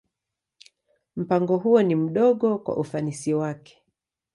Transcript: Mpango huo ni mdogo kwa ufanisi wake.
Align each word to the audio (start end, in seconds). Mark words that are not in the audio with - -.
Mpango 1.15 1.57
huo 1.57 1.83
ni 1.83 1.95
mdogo 1.95 2.57
kwa 2.57 2.77
ufanisi 2.77 3.33
wake. 3.33 3.83